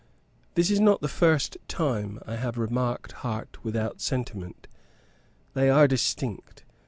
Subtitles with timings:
[0.55, 4.67] This is not the first time I have remarked heart without sentiment;
[5.53, 6.65] they are distinct.